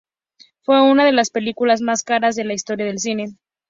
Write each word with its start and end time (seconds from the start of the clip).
Fue 0.63 0.81
una 0.81 1.05
de 1.05 1.11
las 1.11 1.29
películas 1.29 1.79
más 1.81 2.01
caras 2.01 2.35
de 2.35 2.43
la 2.43 2.53
historia 2.55 2.87
del 2.87 2.97
cine. 2.97 3.37